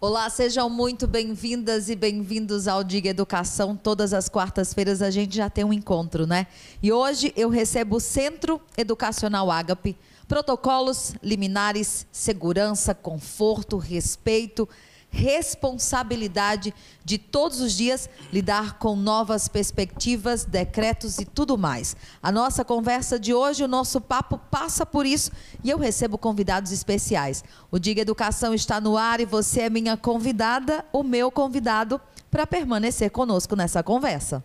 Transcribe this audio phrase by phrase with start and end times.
[0.00, 3.74] Olá, sejam muito bem-vindas e bem-vindos ao Diga Educação.
[3.74, 6.46] Todas as quartas-feiras a gente já tem um encontro, né?
[6.80, 9.96] E hoje eu recebo o Centro Educacional Ágape.
[10.28, 14.68] Protocolos, liminares, segurança, conforto, respeito,
[15.10, 21.96] responsabilidade de todos os dias lidar com novas perspectivas, decretos e tudo mais.
[22.22, 25.30] A nossa conversa de hoje, o nosso papo passa por isso
[25.64, 27.42] e eu recebo convidados especiais.
[27.70, 32.00] O Diga Educação está no ar e você é minha convidada, o meu convidado,
[32.30, 34.44] para permanecer conosco nessa conversa.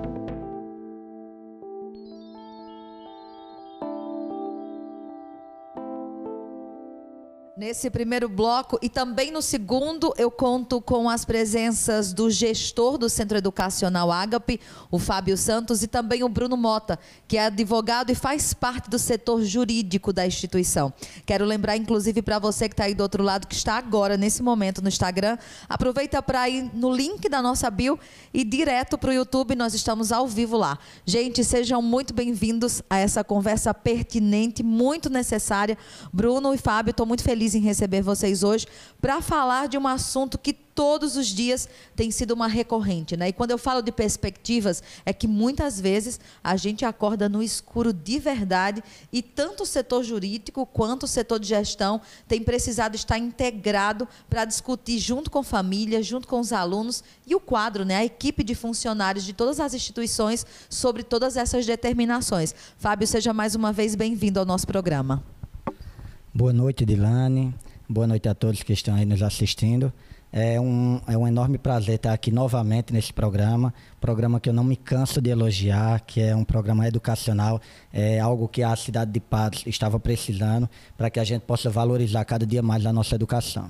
[7.61, 13.07] Nesse primeiro bloco e também no segundo, eu conto com as presenças do gestor do
[13.07, 14.59] Centro Educacional Ágape,
[14.89, 18.97] o Fábio Santos, e também o Bruno Mota, que é advogado e faz parte do
[18.97, 20.91] setor jurídico da instituição.
[21.23, 24.41] Quero lembrar, inclusive, para você que está aí do outro lado, que está agora, nesse
[24.41, 25.37] momento, no Instagram,
[25.69, 27.99] aproveita para ir no link da nossa bio
[28.33, 30.79] e direto para o YouTube, nós estamos ao vivo lá.
[31.05, 35.77] Gente, sejam muito bem-vindos a essa conversa pertinente, muito necessária.
[36.11, 38.67] Bruno e Fábio, estou muito feliz feliz em receber vocês hoje
[39.01, 43.27] para falar de um assunto que todos os dias tem sido uma recorrente, né?
[43.27, 47.91] E quando eu falo de perspectivas, é que muitas vezes a gente acorda no escuro
[47.91, 53.17] de verdade e tanto o setor jurídico quanto o setor de gestão tem precisado estar
[53.17, 57.97] integrado para discutir junto com família, junto com os alunos e o quadro, né?
[57.97, 62.55] A equipe de funcionários de todas as instituições sobre todas essas determinações.
[62.77, 65.40] Fábio, seja mais uma vez bem-vindo ao nosso programa.
[66.33, 67.53] Boa noite, Dilane.
[67.89, 69.91] Boa noite a todos que estão aí nos assistindo.
[70.31, 74.63] É um, é um enorme prazer estar aqui novamente nesse programa, programa que eu não
[74.63, 77.59] me canso de elogiar, que é um programa educacional,
[77.91, 82.23] é algo que a cidade de Patos estava precisando para que a gente possa valorizar
[82.23, 83.69] cada dia mais a nossa educação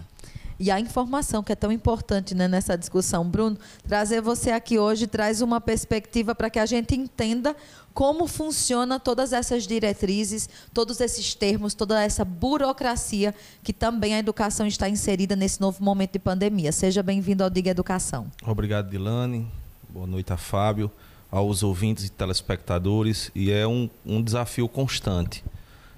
[0.61, 3.27] e a informação que é tão importante né, nessa discussão.
[3.27, 3.57] Bruno,
[3.88, 7.55] trazer você aqui hoje traz uma perspectiva para que a gente entenda
[7.95, 13.33] como funciona todas essas diretrizes, todos esses termos, toda essa burocracia
[13.63, 16.72] que também a educação está inserida nesse novo momento de pandemia.
[16.72, 18.31] Seja bem-vindo ao Diga Educação.
[18.45, 19.47] Obrigado, Dilane.
[19.89, 20.91] Boa noite a Fábio,
[21.31, 23.31] aos ouvintes e telespectadores.
[23.33, 25.43] E é um, um desafio constante.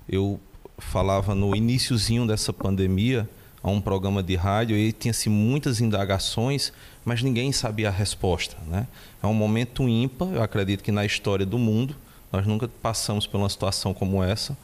[0.08, 0.40] Eu
[0.78, 3.28] falava no iníciozinho dessa pandemia
[3.64, 6.74] a um programa de rádio e tinha-se muitas indagações,
[7.06, 8.58] mas ninguém sabia a resposta.
[8.68, 8.86] Né?
[9.24, 11.96] É um momento ímpar, eu acredito que na história do mundo,
[12.30, 14.58] nós nunca passamos por uma situação como essa,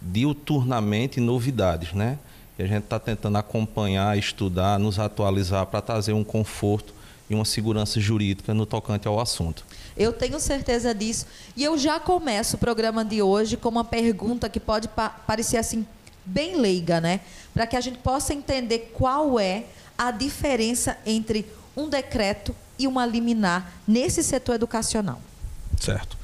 [0.00, 1.92] diuturnamente novidades.
[1.92, 2.18] Né?
[2.58, 6.94] E a gente está tentando acompanhar, estudar, nos atualizar para trazer um conforto
[7.28, 9.64] e uma segurança jurídica no tocante ao assunto.
[9.96, 11.26] Eu tenho certeza disso.
[11.56, 15.56] E eu já começo o programa de hoje com uma pergunta que pode pa parecer
[15.58, 15.86] assim
[16.24, 17.20] bem leiga, né?
[17.52, 19.64] Para que a gente possa entender qual é
[19.96, 21.46] a diferença entre
[21.76, 25.20] um decreto e uma liminar nesse setor educacional.
[25.80, 26.16] Certo.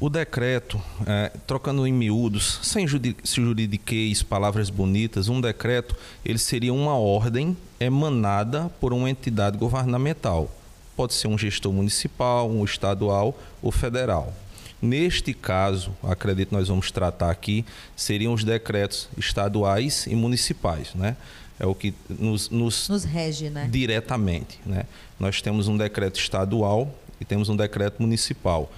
[0.00, 6.96] O decreto, é, trocando em miúdos, sem juridiquês, palavras bonitas, um decreto ele seria uma
[6.96, 10.48] ordem emanada por uma entidade governamental.
[10.94, 14.32] Pode ser um gestor municipal, um estadual ou federal.
[14.80, 17.64] Neste caso, acredito que nós vamos tratar aqui,
[17.96, 21.16] seriam os decretos estaduais e municipais, né?
[21.58, 23.68] É o que nos, nos, nos rege, né?
[23.70, 24.84] Diretamente, né?
[25.18, 28.70] Nós temos um decreto estadual e temos um decreto municipal.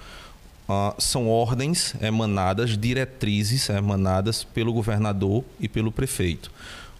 [0.67, 6.51] Uh, são ordens emanadas, diretrizes emanadas pelo governador e pelo prefeito.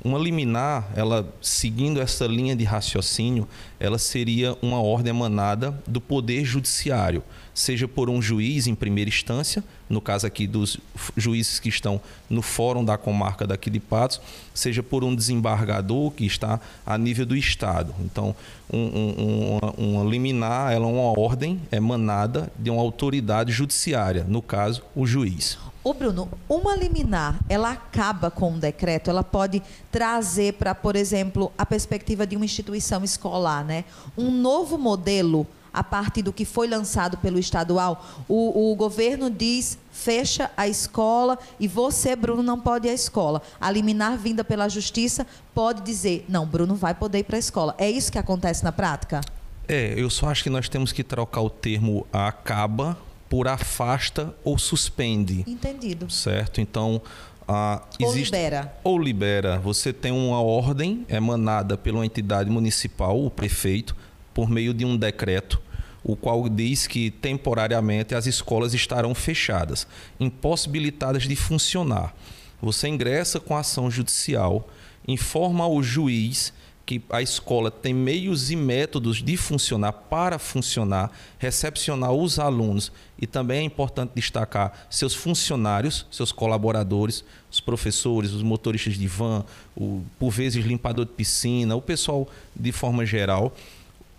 [0.03, 3.47] Uma liminar, ela seguindo essa linha de raciocínio,
[3.79, 7.23] ela seria uma ordem emanada do poder judiciário,
[7.53, 10.77] seja por um juiz em primeira instância, no caso aqui dos
[11.17, 14.21] juízes que estão no fórum da comarca daqui de Patos,
[14.53, 17.93] seja por um desembargador que está a nível do estado.
[17.99, 18.35] Então,
[18.71, 24.41] um, um, uma, uma liminar, ela é uma ordem emanada de uma autoridade judiciária, no
[24.41, 25.57] caso, o juiz.
[25.83, 31.51] O Bruno, uma liminar, ela acaba com um decreto, ela pode trazer para, por exemplo,
[31.57, 33.83] a perspectiva de uma instituição escolar, né?
[34.15, 38.05] Um novo modelo a partir do que foi lançado pelo estadual.
[38.27, 43.41] O, o governo diz fecha a escola e você, Bruno, não pode ir à escola.
[43.59, 47.75] A liminar vinda pela justiça pode dizer, não, Bruno vai poder ir para a escola.
[47.77, 49.21] É isso que acontece na prática?
[49.67, 52.97] É, eu só acho que nós temos que trocar o termo acaba
[53.29, 55.45] por afasta ou suspende.
[55.47, 56.09] Entendido.
[56.09, 56.59] Certo?
[56.59, 57.01] Então,
[57.47, 58.73] Ah, ou libera.
[58.83, 59.59] Ou libera.
[59.59, 63.95] Você tem uma ordem emanada pela entidade municipal, o prefeito,
[64.33, 65.61] por meio de um decreto,
[66.03, 69.87] o qual diz que temporariamente as escolas estarão fechadas,
[70.19, 72.15] impossibilitadas de funcionar.
[72.61, 74.67] Você ingressa com ação judicial,
[75.07, 76.53] informa ao juiz
[76.85, 83.25] que a escola tem meios e métodos de funcionar para funcionar, recepcionar os alunos e
[83.25, 89.45] também é importante destacar seus funcionários, seus colaboradores, os professores, os motoristas de van,
[89.75, 93.55] o, por vezes limpador de piscina, o pessoal de forma geral.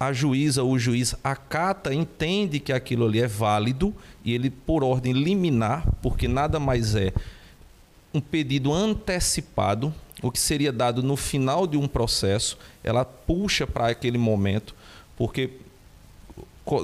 [0.07, 3.95] A juíza ou o juiz acata, entende que aquilo ali é válido
[4.25, 7.13] e ele, por ordem liminar, porque nada mais é
[8.15, 13.89] um pedido antecipado o que seria dado no final de um processo, ela puxa para
[13.89, 14.75] aquele momento,
[15.17, 15.51] porque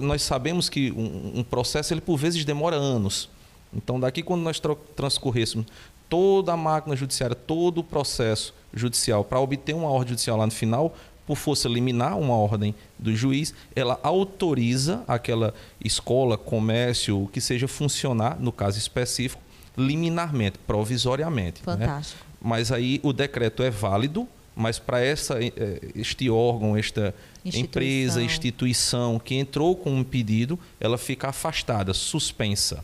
[0.03, 3.31] nós sabemos que um, processo ele por vezes demora anos.
[3.73, 4.61] Então, daqui quando nós
[4.97, 5.67] transcorrêssemos
[6.09, 10.53] toda a máquina judiciária, todo o processo judicial para obter uma ordem judicial lá no
[10.53, 10.97] final,
[11.29, 15.53] por força liminar, uma ordem do juiz, ela autoriza aquela
[15.85, 19.43] escola, comércio, o que seja funcionar, no caso específico,
[19.77, 21.61] liminarmente, provisoriamente.
[21.61, 21.77] Né?
[21.77, 22.25] Fantástico.
[22.25, 22.29] Né?
[22.41, 24.27] mas aí o decreto é válido,
[24.57, 25.51] mas para essa eh,
[25.95, 27.15] este órgão, esta
[27.45, 27.65] instituição.
[27.65, 32.83] empresa, instituição que entrou com um pedido, ela fica afastada, suspensa.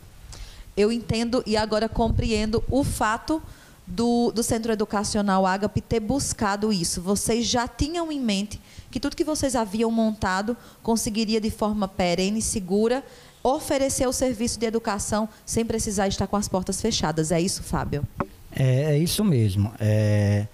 [0.77, 3.41] Eu entendo e agora compreendo o fato
[3.87, 7.01] do, do Centro Educacional Agape ter buscado isso.
[7.01, 8.59] Vocês já tinham em mente
[8.89, 13.03] que tudo que vocês haviam montado conseguiria de forma perene, segura,
[13.43, 17.31] oferecer o serviço de educação sem precisar estar com as portas fechadas.
[17.31, 18.03] É isso, Fábio?
[18.51, 19.71] É, é isso mesmo.
[19.79, 20.47] É,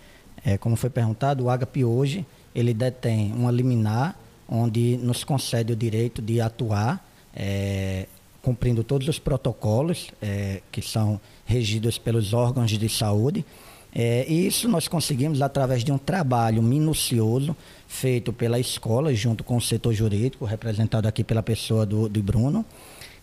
[0.43, 4.15] é, como foi perguntado, o Agape hoje ele detém uma liminar
[4.47, 8.07] onde nos concede o direito de atuar é,
[8.41, 13.45] cumprindo todos os protocolos é, que são regidos pelos órgãos de saúde.
[13.93, 17.55] É, e isso nós conseguimos através de um trabalho minucioso
[17.87, 22.65] feito pela escola, junto com o setor jurídico, representado aqui pela pessoa do, do Bruno,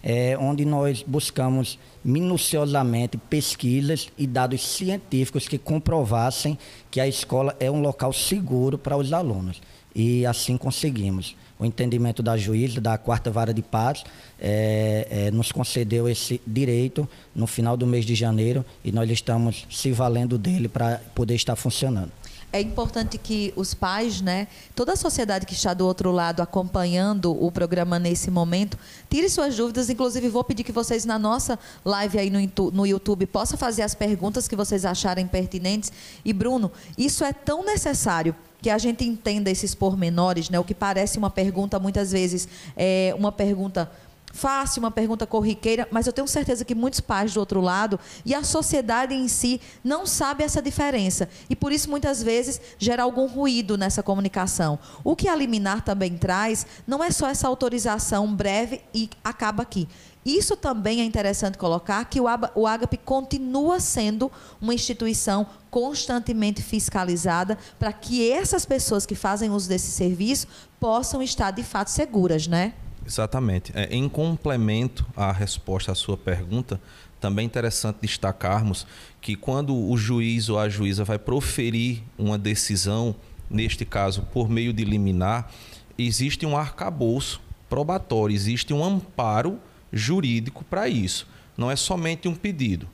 [0.03, 6.59] é, onde nós buscamos minuciosamente pesquisas e dados científicos que comprovassem
[6.91, 9.63] que a escola é um local seguro para os alunos.
[9.95, 11.35] E assim conseguimos.
[11.59, 14.05] O entendimento da juíza da quarta vara de paz
[14.39, 19.67] é, é, nos concedeu esse direito no final do mês de janeiro e nós estamos
[19.71, 22.13] se valendo dele para poder estar funcionando
[22.53, 27.31] é importante que os pais, né, toda a sociedade que está do outro lado acompanhando
[27.31, 28.79] o programa nesse momento,
[29.11, 29.91] tire suas dúvidas.
[29.91, 33.95] Inclusive, vou pedir que vocês na nossa live aí no, no YouTube possam fazer as
[33.95, 35.93] perguntas que vocês acharem pertinentes.
[36.25, 40.59] E Bruno, isso é tão necessário que a gente entenda esses pormenores, né?
[40.59, 43.91] O que parece uma pergunta muitas vezes é uma pergunta
[44.33, 48.35] fácil, uma pergunta corriqueira, mas eu tenho certeza que muitos pais do outro lado e
[48.35, 51.29] a sociedade em si não sabe essa diferença.
[51.49, 54.79] E por isso, muitas vezes, gera algum ruído nessa comunicação.
[55.03, 59.89] O que a liminar também traz não é só essa autorização breve e acaba aqui.
[60.29, 64.31] Isso também é interessante colocar que o Agape continua sendo
[64.61, 70.47] uma instituição constantemente fiscalizada para que essas pessoas que fazem uso desse serviço
[70.79, 72.75] possam estar de fato seguras, né?
[73.07, 73.73] Exatamente.
[73.75, 76.79] É, em complemento à resposta à sua pergunta,
[77.19, 78.87] também é interessante destacarmos
[79.23, 83.17] que quando o juiz ou a juíza vai proferir uma decisão,
[83.49, 85.51] neste caso por meio de liminar,
[85.97, 89.59] existe um arcabouço probatório, existe um amparo
[89.93, 91.27] jurídico para isso.
[91.57, 92.89] Não é somente um pedido.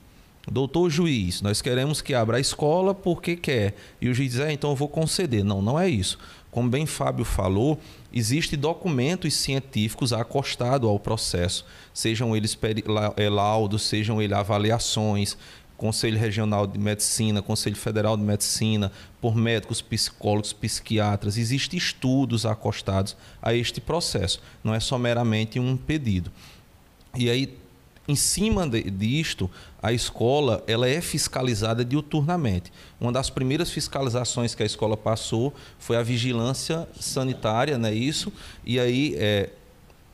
[0.51, 3.75] Doutor juiz, nós queremos que abra a escola porque quer.
[3.99, 5.43] E o juiz diz, é, então eu vou conceder.
[5.43, 6.19] Não, não é isso.
[6.51, 7.79] Como bem Fábio falou,
[8.13, 12.57] existem documentos científicos acostados ao processo, sejam eles
[13.17, 15.35] é, laudos, sejam eles avaliações,
[15.75, 21.37] Conselho Regional de Medicina, Conselho Federal de Medicina, por médicos, psicólogos, psiquiatras.
[21.37, 26.31] Existem estudos acostados a este processo, não é só meramente um pedido.
[27.15, 27.57] E aí,
[28.07, 29.49] em cima de, disto,
[29.81, 32.71] a escola ela é fiscalizada diuturnamente.
[32.99, 38.31] Uma das primeiras fiscalizações que a escola passou foi a vigilância sanitária, não é isso?
[38.65, 39.49] E aí é,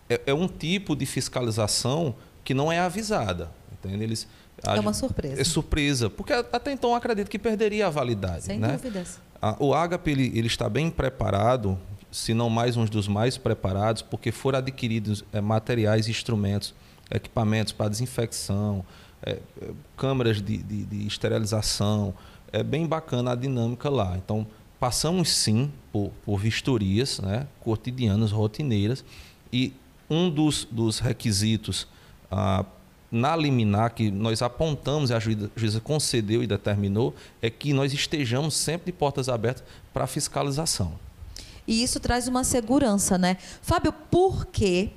[0.09, 3.51] é, é um tipo de fiscalização que não é avisada.
[3.73, 4.03] Entende?
[4.03, 4.27] Eles,
[4.63, 5.41] é uma surpresa.
[5.41, 8.43] É surpresa, porque até então eu acredito que perderia a validade.
[8.43, 8.73] Sem né?
[8.73, 9.19] dúvidas.
[9.59, 11.77] O Agape ele, ele está bem preparado,
[12.11, 16.75] se não mais um dos mais preparados, porque foram adquiridos é, materiais e instrumentos
[17.11, 18.85] equipamentos para desinfecção,
[19.23, 22.13] é, é, câmeras de, de, de, esterilização.
[22.51, 24.17] É bem bacana a dinâmica lá.
[24.17, 24.45] Então,
[24.79, 29.05] passamos sim por, por vistorias né, cotidianas, rotineiras,
[29.53, 29.73] e
[30.09, 31.87] um dos, dos requisitos
[32.29, 32.65] ah,
[33.11, 38.55] na liminar que nós apontamos e a juíza concedeu e determinou é que nós estejamos
[38.55, 39.63] sempre de portas abertas
[39.93, 40.93] para fiscalização.
[41.67, 43.37] E isso traz uma segurança, né?
[43.61, 44.89] Fábio, por que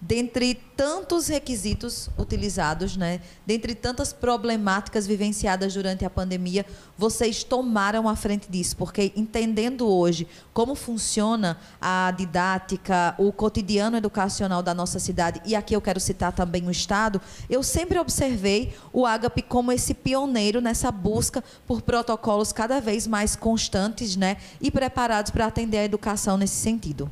[0.00, 6.64] dentre tantos requisitos utilizados, né, dentre tantas problemáticas vivenciadas durante a pandemia,
[6.96, 14.62] vocês tomaram a frente disso, porque entendendo hoje como funciona a didática, o cotidiano educacional
[14.62, 19.04] da nossa cidade, e aqui eu quero citar também o Estado, eu sempre observei o
[19.04, 25.30] Agape como esse pioneiro nessa busca por protocolos cada vez mais constantes, né, e preparados
[25.30, 27.10] para atender a educação nesse sentido.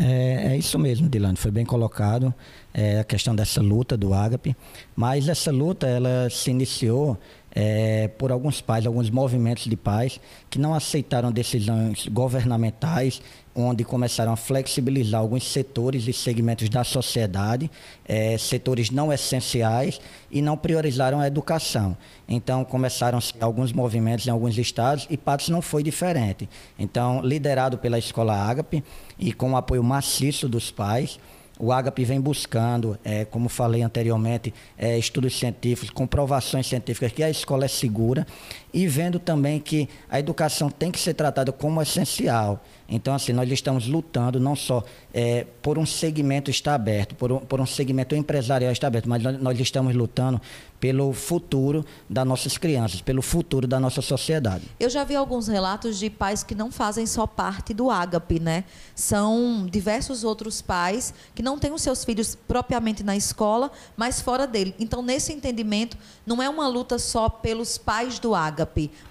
[0.00, 2.32] É, é isso mesmo, Dilane, foi bem colocado
[2.72, 4.56] é, a questão dessa luta do Ágape,
[4.94, 7.18] mas essa luta ela se iniciou
[7.60, 13.20] é, por alguns pais, alguns movimentos de pais que não aceitaram decisões governamentais,
[13.52, 17.68] onde começaram a flexibilizar alguns setores e segmentos da sociedade,
[18.06, 20.00] é, setores não essenciais,
[20.30, 21.96] e não priorizaram a educação.
[22.28, 26.48] Então, começaram alguns movimentos em alguns estados e Patos não foi diferente.
[26.78, 28.84] Então, liderado pela Escola Ágape
[29.18, 31.18] e com o apoio maciço dos pais,
[31.58, 37.30] o Agape vem buscando, é, como falei anteriormente, é, estudos científicos, comprovações científicas que a
[37.30, 38.26] escola é segura
[38.72, 42.62] e vendo também que a educação tem que ser tratada como essencial.
[42.90, 44.82] Então, assim, nós estamos lutando não só
[45.12, 49.22] é, por um segmento estar aberto, por um, por um segmento empresarial estar aberto, mas
[49.22, 50.40] nós, estamos lutando
[50.80, 54.64] pelo futuro das nossas crianças, pelo futuro da nossa sociedade.
[54.80, 58.64] Eu já vi alguns relatos de pais que não fazem só parte do Ágape, né?
[58.94, 64.46] São diversos outros pais que não têm os seus filhos propriamente na escola, mas fora
[64.46, 64.74] dele.
[64.78, 68.57] Então, nesse entendimento, não é uma luta só pelos pais do Ágape,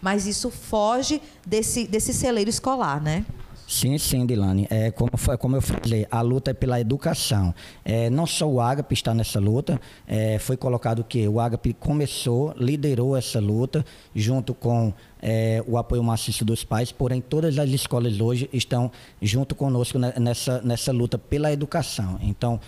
[0.02, 3.26] mas isso foge desse, desse celeiro escolar, né?
[3.68, 4.66] Sim, sim, Dilane.
[4.70, 7.54] É, como, como eu falei, a luta é pela educação.
[7.84, 12.54] É, não só o Agape está nessa luta, é, foi colocado que o Agape começou,
[12.58, 13.86] liderou essa luta,
[14.16, 18.90] junto com é, o apoio maciço dos pais, porém todas as escolas hoje estão
[19.22, 22.18] junto conosco nessa, nessa luta pela educação.
[22.22, 22.62] Então,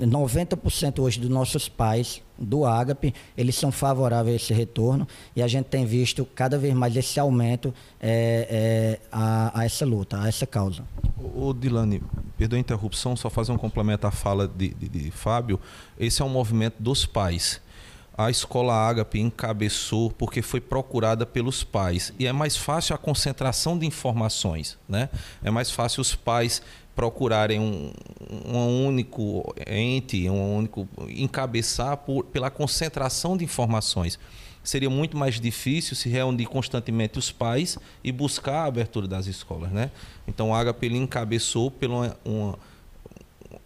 [0.00, 5.46] 90% hoje dos nossos pais do Agape, eles são favoráveis a esse retorno e a
[5.46, 10.28] gente tem visto cada vez mais esse aumento é, é, a, a, essa luta, a
[10.28, 10.84] essa causa.
[11.18, 12.02] O, Dilane,
[12.36, 15.60] perdoa a interrupção, só fazer um complemento à fala de, de, de Fábio.
[15.98, 17.60] Esse é um movimento dos pais
[18.16, 23.76] a escola Ágape encabeçou porque foi procurada pelos pais e é mais fácil a concentração
[23.76, 25.10] de informações, né?
[25.42, 26.62] É mais fácil os pais
[26.94, 27.92] procurarem um,
[28.46, 34.18] um único ente, um único encabeçar por, pela concentração de informações.
[34.62, 39.70] Seria muito mais difícil se reunir constantemente os pais e buscar a abertura das escolas,
[39.70, 39.90] né?
[40.26, 42.58] Então Agape ele encabeçou pela uma,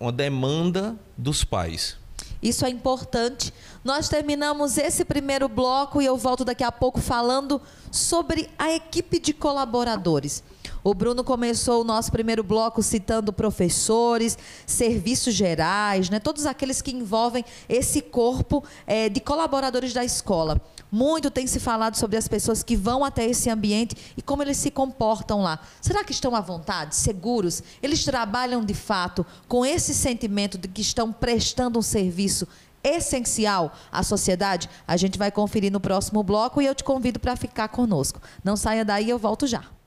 [0.01, 1.97] uma demanda dos pais.
[2.43, 3.53] Isso é importante.
[3.85, 9.21] Nós terminamos esse primeiro bloco e eu volto daqui a pouco falando sobre a equipe
[9.21, 10.43] de colaboradores.
[10.83, 16.21] O Bruno começou o nosso primeiro bloco citando professores, serviços gerais, né?
[16.21, 20.61] todos aqueles que envolvem esse corpo é, de colaboradores da escola.
[20.91, 24.57] Muito tem se falado sobre as pessoas que vão até esse ambiente e como eles
[24.57, 25.61] se comportam lá.
[25.81, 27.63] Será que estão à vontade, seguros?
[27.83, 32.49] Eles trabalham de fato com esse sentimento de que estão prestando um serviço
[32.83, 34.71] essencial à sociedade?
[34.87, 38.21] A gente vai conferir no próximo bloco e eu te convido para ficar conosco.
[38.43, 39.78] Não saia daí, eu volto já.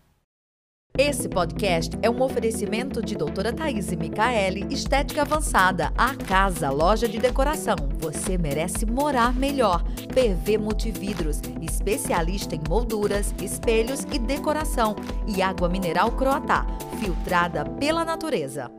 [0.98, 7.18] Esse podcast é um oferecimento de doutora Thaís Micaele, Estética Avançada, a casa, loja de
[7.18, 7.78] decoração.
[8.00, 9.86] Você merece morar melhor.
[10.14, 14.98] PV Multividros, especialista em molduras, espelhos e decoração.
[15.26, 16.68] E água mineral Croatá,
[17.00, 18.70] filtrada pela natureza.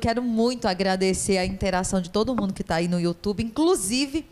[0.00, 4.24] Quero muito agradecer a interação de todo mundo que está aí no YouTube, inclusive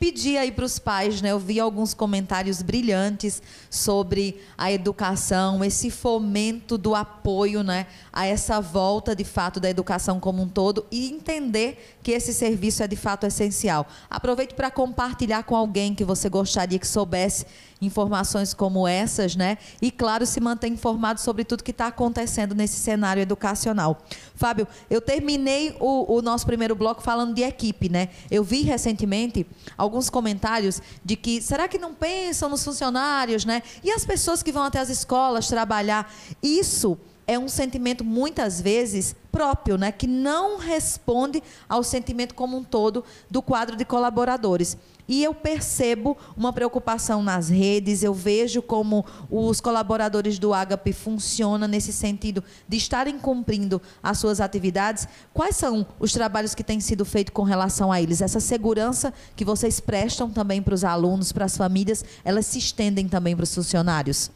[0.00, 1.30] pedir aí para os pais, né?
[1.30, 8.60] Eu vi alguns comentários brilhantes sobre a educação, esse fomento do apoio, né, a essa
[8.60, 12.96] volta de fato da educação como um todo e entender que esse serviço é de
[12.96, 13.86] fato essencial.
[14.10, 17.46] Aproveite para compartilhar com alguém que você gostaria que soubesse
[17.80, 19.56] informações como essas, né?
[19.80, 24.02] E, claro, se manter informado sobre tudo que está acontecendo nesse cenário educacional.
[24.34, 28.10] Fábio, eu terminei o, o, nosso primeiro bloco falando de equipe, né?
[28.30, 29.46] Eu vi recentemente
[29.76, 33.59] alguns comentários de que será que não pensam nos funcionários, né?
[33.82, 36.12] E as pessoas que vão até as escolas trabalhar.
[36.42, 36.98] Isso
[37.30, 43.04] é um sentimento muitas vezes próprio, né, que não responde ao sentimento como um todo
[43.30, 44.76] do quadro de colaboradores.
[45.06, 51.68] E eu percebo uma preocupação nas redes, eu vejo como os colaboradores do Agape funcionam
[51.68, 55.06] nesse sentido de estarem cumprindo as suas atividades.
[55.32, 58.20] Quais são os trabalhos que têm sido feitos com relação a eles?
[58.20, 63.06] Essa segurança que vocês prestam também para os alunos, para as famílias, elas se estendem
[63.06, 64.32] também para os funcionários?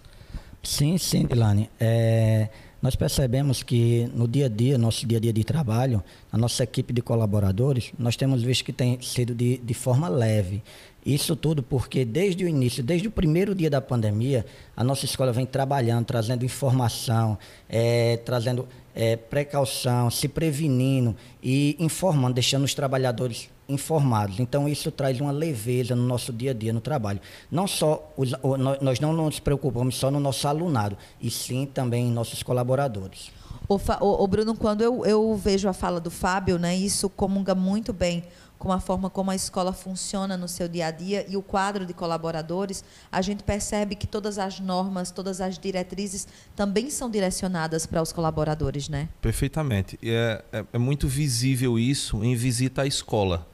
[0.64, 1.70] Sim, sim, Dilane.
[1.78, 2.48] É,
[2.84, 6.64] nós percebemos que no dia a dia, nosso dia a dia de trabalho, a nossa
[6.64, 10.62] equipe de colaboradores, nós temos visto que tem sido de, de forma leve.
[11.04, 14.44] Isso tudo porque desde o início, desde o primeiro dia da pandemia,
[14.76, 17.38] a nossa escola vem trabalhando, trazendo informação,
[17.70, 24.40] é, trazendo é, precaução, se prevenindo e informando, deixando os trabalhadores informados.
[24.40, 27.20] Então isso traz uma leveza no nosso dia a dia no trabalho.
[27.50, 28.32] Não só os,
[28.80, 33.30] nós não nos preocupamos só no nosso alunado, e sim também em nossos colaboradores.
[33.68, 37.54] O, o, o Bruno, quando eu, eu vejo a fala do Fábio, né, isso comunga
[37.54, 38.22] muito bem
[38.64, 41.84] com a forma como a escola funciona no seu dia a dia e o quadro
[41.84, 47.84] de colaboradores, a gente percebe que todas as normas, todas as diretrizes também são direcionadas
[47.84, 49.08] para os colaboradores, né?
[49.20, 49.98] Perfeitamente.
[50.02, 53.46] É, é, é muito visível isso em visita à escola.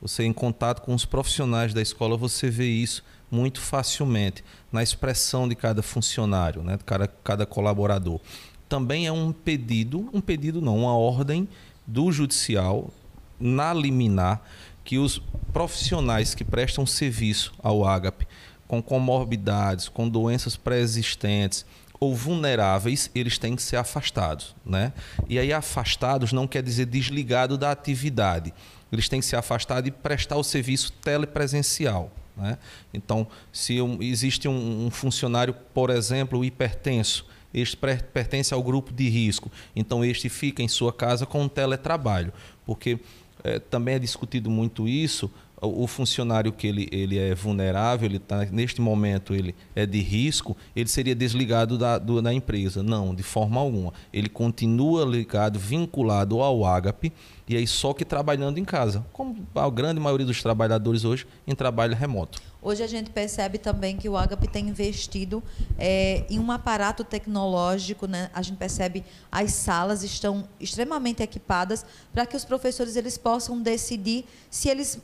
[0.00, 5.48] Você em contato com os profissionais da escola, você vê isso muito facilmente na expressão
[5.48, 8.20] de cada funcionário, né, de cada, cada colaborador.
[8.68, 11.48] Também é um pedido, um pedido não, uma ordem
[11.86, 12.90] do judicial
[13.38, 14.42] na liminar
[14.84, 15.20] que os
[15.52, 18.26] profissionais que prestam serviço ao ágape
[18.66, 21.64] com comorbidades, com doenças pré-existentes
[21.98, 24.92] ou vulneráveis, eles têm que ser afastados, né?
[25.28, 28.52] E aí afastados não quer dizer desligado da atividade
[28.92, 32.10] eles têm que se afastar e prestar o serviço telepresencial.
[32.36, 32.58] Né?
[32.92, 39.08] Então, se um, existe um, um, funcionário, por exemplo, hipertenso, este pertence ao grupo de
[39.08, 42.32] risco, então este fica em sua casa com um teletrabalho,
[42.66, 42.98] porque
[43.42, 45.30] é, também é discutido muito isso.
[45.60, 50.54] O funcionário que ele, ele é vulnerável, ele tá, neste momento ele é de risco,
[50.74, 52.82] ele seria desligado da, do, da empresa.
[52.82, 53.92] Não, de forma alguma.
[54.12, 57.10] Ele continua ligado, vinculado ao ágape,
[57.48, 61.54] e aí só que trabalhando em casa, como a grande maioria dos trabalhadores hoje em
[61.54, 62.38] trabalho remoto.
[62.60, 65.40] Hoje a gente percebe também que o Agape tem investido
[65.78, 68.28] é, em um aparato tecnológico, né?
[68.34, 74.24] A gente percebe as salas estão extremamente equipadas para que os professores eles possam decidir
[74.50, 75.00] se eles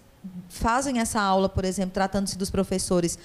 [0.48, 3.18] fazem essa aula, por exemplo, tratando-se dos professores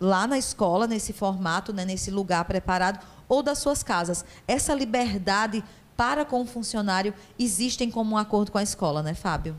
[0.00, 4.24] lá na escola, nesse formato, né, nesse lugar preparado, ou das suas casas.
[4.46, 5.62] Essa liberdade
[5.96, 9.56] para com o funcionário existem como um acordo com a escola, né, Fábio?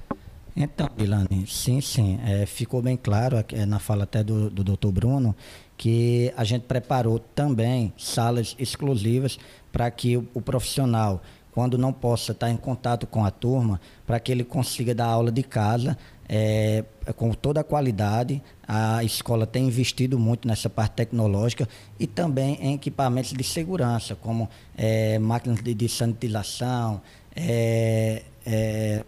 [0.56, 2.20] Então, Ilane, sim, sim.
[2.24, 5.36] É, ficou bem claro é, na fala até do, do doutor Bruno
[5.78, 9.40] que a gente preparou também salas exclusivas
[9.72, 11.22] para que o, o profissional,
[11.54, 15.32] quando não possa estar em contato com a turma, para que ele consiga dar aula
[15.32, 15.98] de casa
[16.30, 16.84] é,
[17.16, 18.42] com toda a qualidade.
[18.68, 21.68] A escola tem investido muito nessa parte tecnológica
[22.00, 27.02] e também em equipamentos de segurança, como é, máquinas de, de sanitização.
[27.36, 29.04] É, é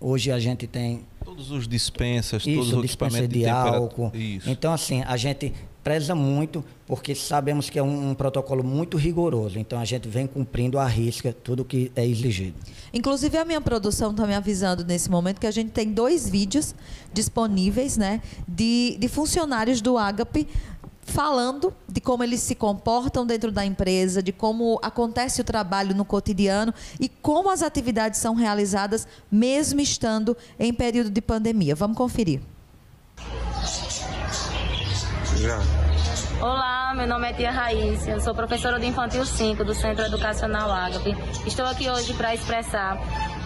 [0.00, 4.12] hoje a gente tem todos os dispensas, isso, todos os equipamentos de, de álcool.
[4.14, 4.48] Isso.
[4.48, 5.52] Então assim a gente
[5.88, 9.58] preza muito porque sabemos que é um, um, protocolo muito rigoroso.
[9.58, 12.56] Então a gente vem cumprindo à risca tudo que é exigido.
[12.92, 16.74] Inclusive a minha produção está me avisando nesse momento que a gente tem dois vídeos
[17.10, 20.46] disponíveis, né, de, de funcionários do Agape
[21.06, 26.04] falando de como eles se comportam dentro da empresa, de como acontece o trabalho no
[26.04, 31.74] cotidiano e como as atividades são realizadas mesmo estando em período de pandemia.
[31.74, 32.42] Vamos conferir.
[35.38, 35.60] Já.
[36.40, 40.68] Olá, meu nome é Tia Raíssa, eu sou professora de Infantil 5 do Centro Educacional
[40.68, 41.16] Ágape.
[41.46, 42.98] Estou aqui hoje para expressar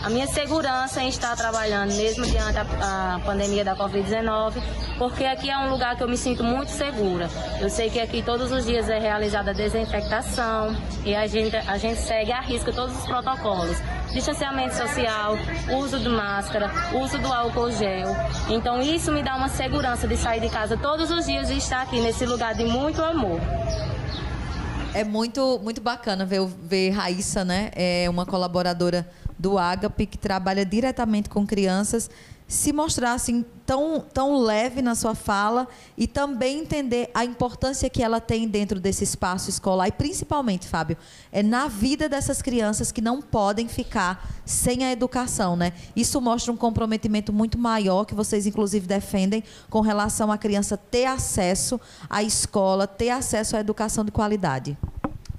[0.03, 4.55] a minha segurança em estar trabalhando, mesmo diante da pandemia da Covid-19,
[4.99, 7.31] porque aqui é um lugar que eu me sinto muito segura.
[7.61, 11.79] Eu sei que aqui todos os dias é realizada a desinfectação e a gente, a
[11.79, 13.79] gente segue à risca todos os protocolos.
[14.13, 15.37] Distanciamento social,
[15.79, 18.15] uso de máscara, uso do álcool gel.
[18.49, 21.83] Então isso me dá uma segurança de sair de casa todos os dias e estar
[21.83, 23.41] aqui nesse lugar de muito amor.
[24.95, 27.71] É muito, muito bacana ver, ver Raíssa, né?
[27.75, 29.09] É uma colaboradora
[29.43, 32.09] do Agape, que trabalha diretamente com crianças,
[32.47, 38.03] se mostrar assim tão, tão leve na sua fala e também entender a importância que
[38.03, 40.97] ela tem dentro desse espaço escolar e principalmente, Fábio,
[41.33, 45.73] é na vida dessas crianças que não podem ficar sem a educação, né?
[45.97, 51.07] Isso mostra um comprometimento muito maior que vocês inclusive defendem com relação à criança ter
[51.07, 54.77] acesso à escola, ter acesso à educação de qualidade.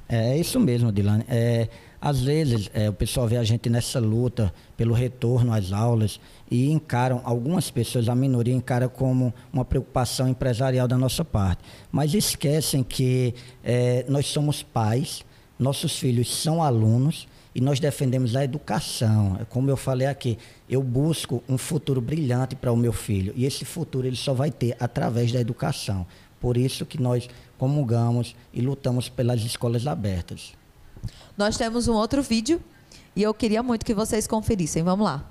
[0.09, 1.25] É, isso mesmo, Dilane.
[1.27, 1.69] É,
[2.05, 6.19] às vezes é, o pessoal vê a gente nessa luta pelo retorno às aulas
[6.51, 11.63] e encaram, algumas pessoas, a minoria encara como uma preocupação empresarial da nossa parte.
[11.89, 15.23] Mas esquecem que é, nós somos pais,
[15.57, 19.37] nossos filhos são alunos e nós defendemos a educação.
[19.39, 20.37] É como eu falei aqui,
[20.67, 24.51] eu busco um futuro brilhante para o meu filho e esse futuro ele só vai
[24.51, 26.05] ter através da educação.
[26.41, 30.53] Por isso que nós comungamos e lutamos pelas escolas abertas.
[31.37, 32.61] Nós temos um outro vídeo
[33.15, 34.83] e eu queria muito que vocês conferissem.
[34.83, 35.23] Vamos lá.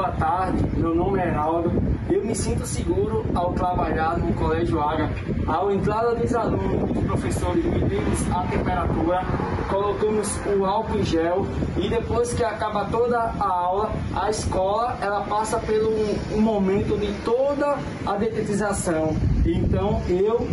[0.00, 1.70] Boa tarde, meu nome é Heraldo.
[2.08, 5.22] Eu me sinto seguro ao trabalhar no Colégio Ágape.
[5.46, 9.22] Ao entrada dos alunos, dos professores, medimos a temperatura,
[9.68, 15.20] colocamos o álcool em gel e depois que acaba toda a aula, a escola ela
[15.20, 15.90] passa pelo
[16.34, 19.14] um momento de toda a detetização.
[19.44, 20.48] Então eu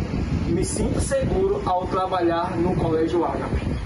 [0.47, 3.77] me sinto seguro ao trabalhar no Colégio Ágape.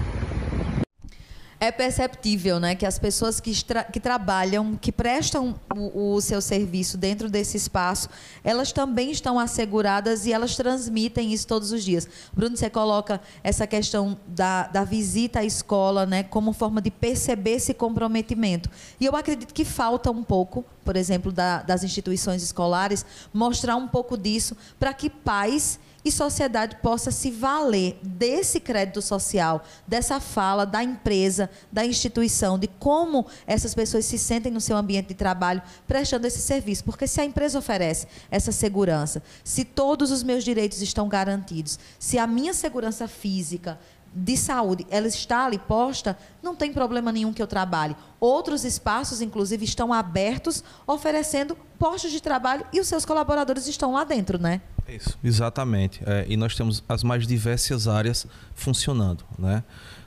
[1.62, 3.52] É perceptível, né, que as pessoas que,
[3.92, 8.08] que trabalham, que prestam o, o, seu serviço dentro desse espaço,
[8.42, 12.08] elas também estão asseguradas e elas transmitem isso todos os dias.
[12.32, 17.52] Bruno, você coloca essa questão da, da visita à escola, né, como forma de perceber
[17.52, 18.68] esse comprometimento.
[18.98, 23.86] E eu acredito que falta um pouco, por exemplo, da, das instituições escolares, mostrar um
[23.86, 30.64] pouco disso para que pais e sociedade possa se valer desse crédito social, dessa fala
[30.64, 35.62] da empresa, da instituição, de como essas pessoas se sentem no seu ambiente de trabalho
[35.86, 36.84] prestando esse serviço.
[36.84, 42.18] Porque se a empresa oferece essa segurança, se todos os meus direitos estão garantidos, se
[42.18, 43.78] a minha segurança física,
[44.14, 47.96] de saúde, ela está ali posta, não tem problema nenhum que eu trabalhe.
[48.20, 54.04] Outros espaços, inclusive, estão abertos, oferecendo postos de trabalho e os seus colaboradores estão lá
[54.04, 54.60] dentro, né?
[54.88, 56.00] Isso, exatamente.
[56.04, 59.62] É, e nós temos as mais diversas áreas funcionando, né?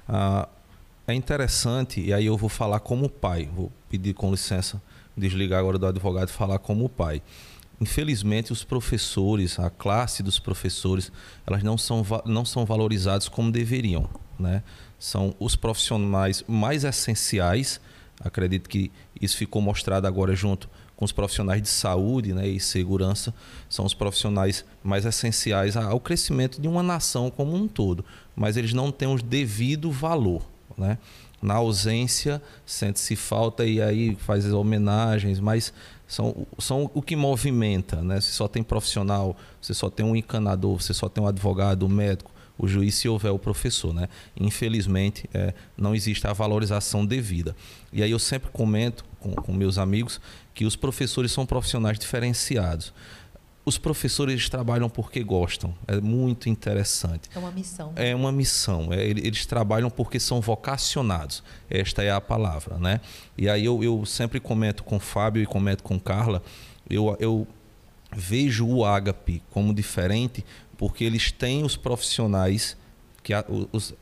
[0.08, 0.48] Ah,
[1.08, 4.82] é interessante, e aí eu vou falar como pai, vou pedir com licença,
[5.16, 7.22] desligar agora do advogado e falar como pai.
[7.80, 11.12] Infelizmente, os professores, a classe dos professores,
[11.46, 14.10] elas não são, não são valorizados como deveriam.
[14.40, 14.64] Né?
[14.98, 17.80] São os profissionais mais essenciais,
[18.20, 23.34] acredito que isso ficou mostrado agora junto com os profissionais de saúde né, e segurança,
[23.70, 28.06] são os profissionais mais essenciais ao crescimento de uma nação como um todo,
[28.36, 30.42] mas eles não têm o devido valor.
[30.78, 30.98] Né?
[31.42, 35.74] Na ausência, sente-se falta e aí faz homenagens, mas
[36.08, 38.22] são, são o que movimenta, né?
[38.22, 41.90] Você só tem profissional, você só tem um encanador, você só tem um advogado, um
[41.90, 44.08] médico, o juiz se houver o professor, né?
[44.40, 47.56] Infelizmente, é, não existe a valorização devida.
[47.92, 50.22] E aí eu sempre comento com, com meus amigos
[50.54, 52.94] que os professores são profissionais diferenciados
[53.66, 55.74] os professores trabalham porque gostam.
[55.88, 57.28] É muito interessante.
[57.36, 57.94] É uma missão.
[57.96, 58.94] É uma missão.
[58.94, 61.44] É, eles trabalham porque são vocacionados.
[61.68, 63.02] Esta é a palavra, né?
[63.36, 66.44] E aí eu, eu sempre comento com o Fábio e comento com Carla,
[66.88, 67.48] eu, eu
[68.16, 70.46] vejo o Agape como diferente
[70.78, 72.78] porque eles têm os profissionais,
[73.24, 73.34] que
[73.72, 73.96] os,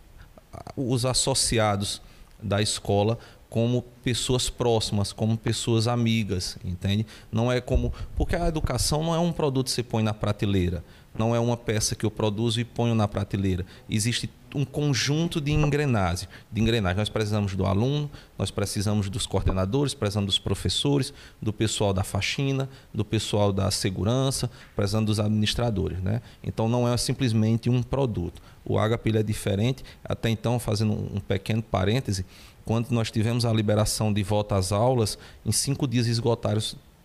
[0.76, 2.02] os associados
[2.42, 3.18] da escola
[3.54, 7.06] como pessoas próximas, como pessoas amigas, entende?
[7.32, 10.84] Não é como porque a educação não é um produto que você põe na prateleira,
[11.16, 13.64] não é uma peça que eu produzo e ponho na prateleira.
[13.88, 16.98] Existe um conjunto de engrenagens, de engrenagens.
[16.98, 22.68] Nós precisamos do aluno, nós precisamos dos coordenadores, precisamos dos professores, do pessoal da faxina,
[22.92, 26.22] do pessoal da segurança, precisamos dos administradores, né?
[26.44, 28.42] Então não é simplesmente um produto.
[28.66, 29.84] O HP é diferente.
[30.04, 32.26] Até então, fazendo um pequeno parêntese,
[32.66, 36.62] quando nós tivemos a liberação de volta às aulas, em cinco dias esgotaram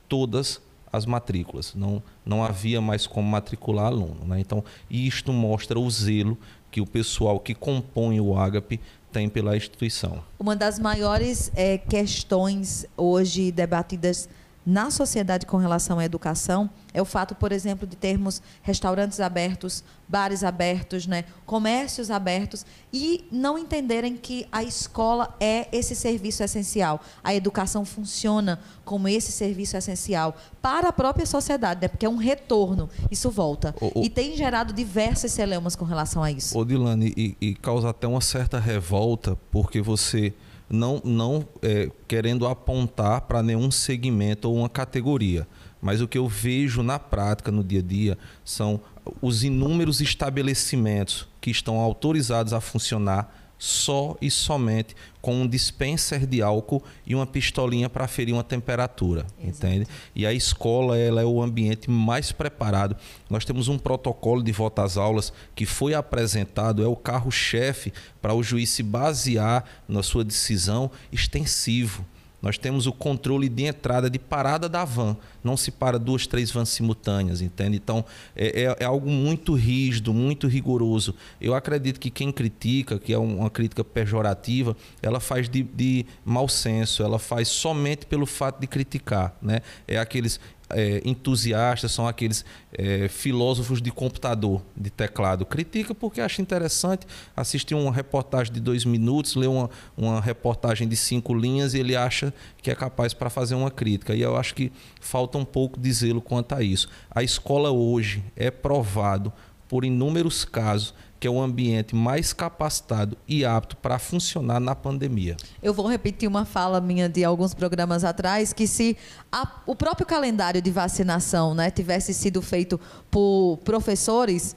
[0.09, 0.61] todas
[0.93, 1.75] as matrículas.
[1.75, 4.25] Não, não havia mais como matricular aluno.
[4.27, 4.41] Né?
[4.41, 6.39] Então, isto mostra o zelo
[6.71, 8.81] que o pessoal que compõe o Agape
[9.13, 10.23] tem pela instituição.
[10.39, 14.29] Uma das maiores é, questões hoje debatidas
[14.69, 19.83] na sociedade com relação à educação é o fato, por exemplo, de termos restaurantes abertos,
[20.07, 27.01] bares abertos, né, comércios abertos e não entenderem que a escola é esse serviço essencial.
[27.25, 32.19] A educação funciona como esse serviço essencial para a própria sociedade, né, porque é um
[32.19, 33.75] retorno, isso volta.
[33.81, 36.59] O, o, e tem gerado diversas celeumas com relação a isso.
[36.59, 40.35] Ô, Dilane, e, e causa até uma certa revolta, porque você
[40.69, 45.47] não, não é, querendo apontar para nenhum segmento ou uma categoria.
[45.81, 48.81] Mas o que eu vejo na prática, no dia a dia, são
[49.23, 56.41] os inúmeros estabelecimentos que estão autorizados a funcionar só e somente com um dispenser de
[56.41, 59.67] álcool e uma pistolinha para ferir uma temperatura, Exato.
[59.67, 59.87] entende?
[60.15, 62.97] E a escola ela é o ambiente mais preparado.
[63.29, 67.93] Nós temos um protocolo de volta às aulas que foi apresentado, é o carro-chefe
[68.23, 72.07] para o juiz se basear na sua decisão extensivo.
[72.41, 75.17] Nós temos o controle de entrada, de parada da van.
[75.49, 77.79] Não se para duas, três vans simultâneas, entende?
[77.79, 78.05] Então,
[78.37, 81.15] é, é, é algo muito rígido, muito rigoroso.
[81.41, 86.47] Eu acredito que quem critica, que é uma crítica pejorativa, ela faz de, de mau
[86.49, 89.35] senso, ela faz somente pelo fato de criticar.
[89.41, 89.63] Né?
[89.87, 90.39] É aqueles
[90.71, 95.47] é, entusiastas, são aqueles é, filósofos de computador, de teclado.
[95.47, 97.07] Critica porque acha interessante
[97.37, 101.97] assistir uma reportagem de dois minutos, ler uma, uma reportagem de cinco linhas e ele
[101.97, 102.33] acha
[102.63, 104.15] que é capaz para fazer uma crítica.
[104.15, 106.89] E eu acho que falta um pouco de zelo quanto a isso.
[107.11, 109.33] A escola hoje é provado
[109.69, 115.37] por inúmeros casos que é o ambiente mais capacitado e apto para funcionar na pandemia.
[115.63, 118.97] Eu vou repetir uma fala minha de alguns programas atrás, que se
[119.33, 124.55] a, o próprio calendário de vacinação né, tivesse sido feito por professores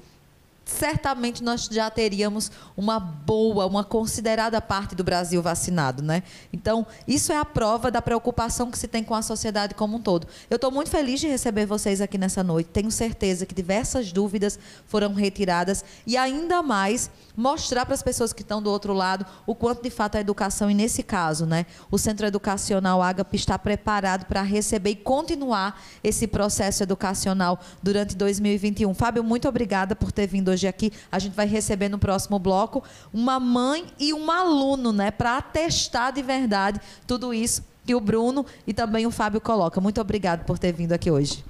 [0.63, 6.23] certamente nós já teríamos uma boa, uma considerada parte do Brasil vacinado, né?
[6.53, 10.01] Então, isso é a prova da preocupação que se tem com a sociedade como um
[10.01, 10.27] todo.
[10.49, 12.69] Eu estou muito feliz de receber vocês aqui nessa noite.
[12.69, 18.41] Tenho certeza que diversas dúvidas foram retiradas e ainda mais mostrar para as pessoas que
[18.41, 21.97] estão do outro lado o quanto de fato a educação e nesse caso, né, o
[21.97, 28.93] Centro Educacional Agape está preparado para receber e continuar esse processo educacional durante 2021.
[28.93, 30.91] Fábio, muito obrigada por ter vindo hoje aqui.
[31.11, 36.13] A gente vai receber no próximo bloco uma mãe e um aluno, né, para atestar
[36.13, 39.81] de verdade tudo isso que o Bruno e também o Fábio colocam.
[39.81, 41.43] Muito obrigado por ter vindo aqui hoje.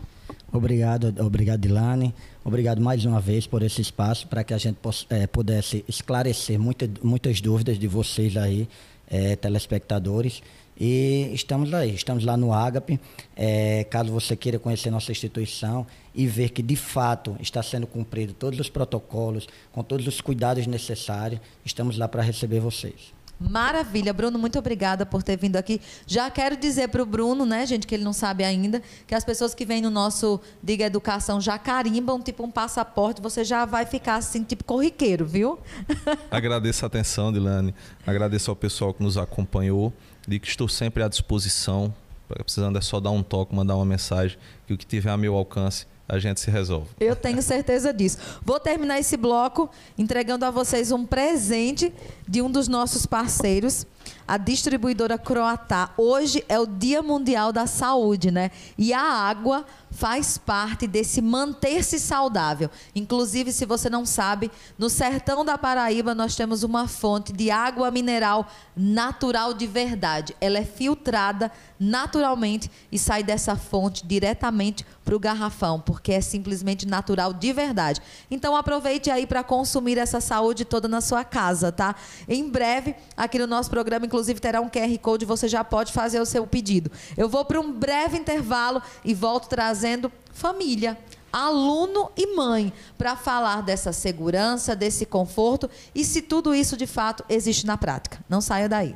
[0.52, 2.13] Obrigado, obrigado, Ilane.
[2.43, 4.78] Obrigado mais uma vez por esse espaço para que a gente
[5.10, 8.67] é, pudesse esclarecer muita, muitas dúvidas de vocês aí,
[9.08, 10.41] é, telespectadores.
[10.84, 13.00] E estamos aí, estamos lá no Agape.
[13.36, 18.34] É, caso você queira conhecer nossa instituição e ver que de fato está sendo cumprido
[18.34, 23.13] todos os protocolos, com todos os cuidados necessários, estamos lá para receber vocês.
[23.39, 25.80] Maravilha, Bruno, muito obrigada por ter vindo aqui.
[26.08, 29.24] Já quero dizer para o Bruno, né, gente, que ele não sabe ainda, que as
[29.24, 33.86] pessoas que vêm no nosso Diga Educação já carimbam, tipo um passaporte, você já vai
[33.86, 35.60] ficar assim, tipo corriqueiro, viu?
[36.30, 37.74] Agradeço a atenção, Dilane.
[38.06, 39.94] Agradeço ao pessoal que nos acompanhou.
[40.28, 41.94] Digo que estou sempre à disposição.
[42.28, 45.36] Precisando é só dar um toque, mandar uma mensagem, que o que tiver a meu
[45.36, 46.89] alcance a gente se resolve.
[47.00, 48.17] Eu tenho certeza disso.
[48.43, 51.91] Vou terminar esse bloco entregando a vocês um presente
[52.28, 53.88] de um dos nossos parceiros,
[54.28, 55.91] a distribuidora Croatá.
[55.97, 58.52] Hoje é o Dia Mundial da Saúde, né?
[58.78, 62.69] E a água faz parte desse manter-se saudável.
[62.93, 67.89] Inclusive, se você não sabe, no sertão da Paraíba nós temos uma fonte de água
[67.89, 70.36] mineral natural de verdade.
[70.41, 76.88] Ela é filtrada naturalmente e sai dessa fonte diretamente para o garrafão, porque é simplesmente
[76.88, 78.00] natural de verdade.
[78.30, 81.95] Então aproveite aí para consumir essa saúde toda na sua casa, tá?
[82.30, 86.21] Em breve, aqui no nosso programa, inclusive, terá um QR Code, você já pode fazer
[86.21, 86.89] o seu pedido.
[87.17, 90.97] Eu vou para um breve intervalo e volto trazendo família
[91.34, 97.26] aluno e mãe para falar dessa segurança, desse conforto e se tudo isso de fato
[97.28, 98.24] existe na prática.
[98.30, 98.95] Não saia daí.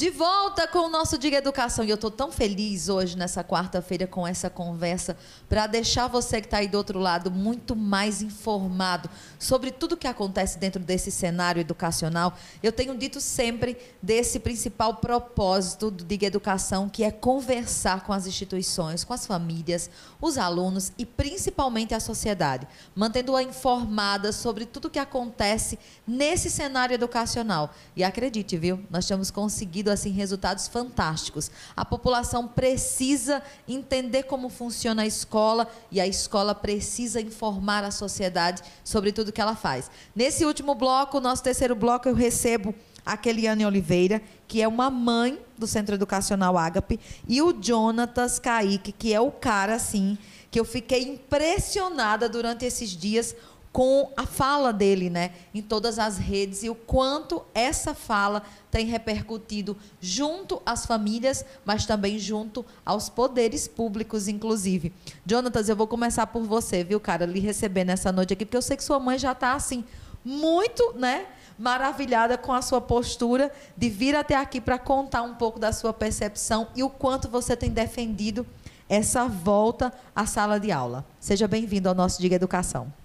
[0.00, 1.84] De volta com o nosso Diga Educação.
[1.84, 5.14] E eu estou tão feliz hoje, nessa quarta-feira, com essa conversa,
[5.46, 10.06] para deixar você que está aí do outro lado muito mais informado sobre tudo que
[10.06, 12.32] acontece dentro desse cenário educacional.
[12.62, 18.26] Eu tenho dito sempre desse principal propósito do Diga Educação, que é conversar com as
[18.26, 24.98] instituições, com as famílias, os alunos e principalmente a sociedade, mantendo-a informada sobre tudo que
[24.98, 27.74] acontece nesse cenário educacional.
[27.94, 28.82] E acredite, viu?
[28.88, 31.50] Nós temos conseguido conseguido assim resultados fantásticos.
[31.76, 38.62] A população precisa entender como funciona a escola e a escola precisa informar a sociedade
[38.84, 39.90] sobre tudo que ela faz.
[40.14, 42.74] Nesse último bloco, nosso terceiro bloco, eu recebo
[43.04, 48.92] a Keliane Oliveira, que é uma mãe do Centro Educacional Ágape, e o Jonatas Kaique,
[48.92, 50.18] que é o cara assim
[50.50, 53.36] que eu fiquei impressionada durante esses dias
[53.72, 58.86] com a fala dele, né, em todas as redes e o quanto essa fala tem
[58.86, 64.92] repercutido junto às famílias, mas também junto aos poderes públicos, inclusive.
[65.24, 68.62] Jonatas, eu vou começar por você, viu, cara, lhe receber nessa noite aqui, porque eu
[68.62, 69.84] sei que sua mãe já está assim
[70.24, 71.26] muito, né,
[71.58, 75.92] maravilhada com a sua postura de vir até aqui para contar um pouco da sua
[75.92, 78.46] percepção e o quanto você tem defendido
[78.88, 81.04] essa volta à sala de aula.
[81.20, 82.99] Seja bem-vindo ao nosso Diga Educação.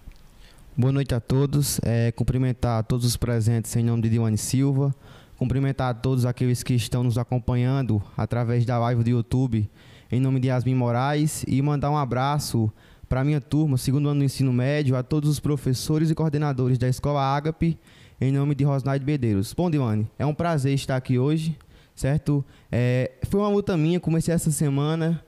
[0.77, 1.79] Boa noite a todos.
[1.83, 4.93] É, cumprimentar todos os presentes em nome de Diwane Silva.
[5.38, 9.69] Cumprimentar a todos aqueles que estão nos acompanhando através da live do YouTube
[10.11, 12.69] em nome de Yasmin Moraes e mandar um abraço
[13.07, 16.77] para a minha turma, segundo ano do ensino médio, a todos os professores e coordenadores
[16.77, 17.79] da Escola Ágape,
[18.19, 19.53] em nome de Rosnaide Bedeiros.
[19.53, 21.57] Bom, Diwane, é um prazer estar aqui hoje,
[21.95, 22.43] certo?
[22.69, 25.23] É, foi uma luta minha, comecei essa semana,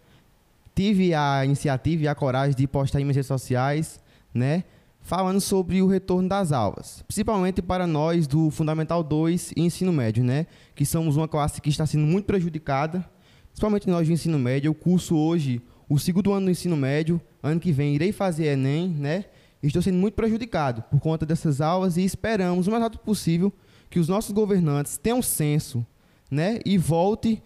[0.75, 4.01] tive a iniciativa e a coragem de postar em minhas redes sociais,
[4.33, 4.65] né?
[5.07, 10.21] Falando sobre o retorno das aulas, principalmente para nós do Fundamental 2 e Ensino Médio,
[10.21, 10.45] né?
[10.75, 13.09] Que somos uma classe que está sendo muito prejudicada,
[13.47, 14.67] principalmente nós do ensino médio.
[14.67, 18.89] Eu curso hoje o segundo ano do ensino médio, ano que vem irei fazer Enem,
[18.89, 19.23] né?
[19.63, 23.53] Estou sendo muito prejudicado por conta dessas aulas e esperamos o mais rápido possível
[23.89, 25.85] que os nossos governantes tenham senso,
[26.29, 26.59] né?
[26.65, 27.41] E volte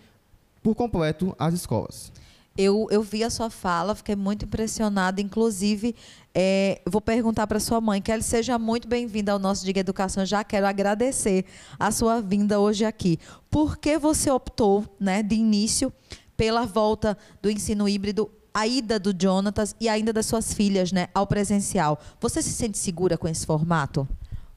[0.64, 2.12] por completo às escolas.
[2.58, 5.22] Eu, eu vi a sua fala, fiquei muito impressionada.
[5.22, 5.96] Inclusive,
[6.34, 10.26] é, vou perguntar para sua mãe, que ela seja muito bem-vinda ao nosso Diga Educação.
[10.26, 11.46] Já quero agradecer
[11.80, 13.20] a sua vinda hoje aqui.
[13.50, 15.92] Por que você optou, né, de início,
[16.38, 21.08] pela volta do ensino híbrido, a ida do Jonatas e ainda das suas filhas, né,
[21.14, 22.00] ao presencial?
[22.20, 24.08] Você se sente segura com esse formato?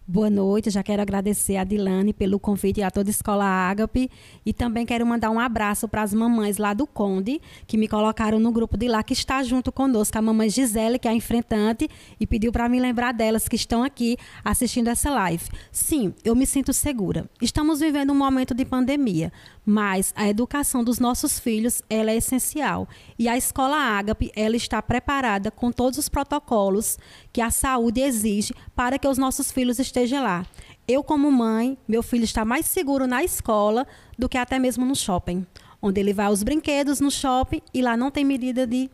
[0.07, 4.11] Boa noite, já quero agradecer a Dilane pelo convite a toda a Escola Ágape
[4.45, 8.39] e também quero mandar um abraço para as mamães lá do Conde, que me colocaram
[8.39, 11.89] no grupo de lá, que está junto conosco, a mamãe Gisele, que é a enfrentante,
[12.21, 15.45] e pediu para me lembrar delas que estão aqui assistindo essa live.
[15.73, 17.27] Sim, eu me sinto segura.
[17.41, 19.33] Estamos vivendo um momento de pandemia,
[19.65, 24.83] mas a educação dos nossos filhos ela é essencial e a escola Ágape ela está
[24.83, 26.99] preparada com todos os protocolos
[27.33, 30.47] que a saúde exige para que os nossos filhos estejam lá.
[30.87, 33.87] Eu como mãe, meu filho está mais seguro na escola
[34.19, 35.47] do que até mesmo no shopping,
[35.81, 38.91] onde ele vai aos brinquedos no shopping e lá não tem medida de,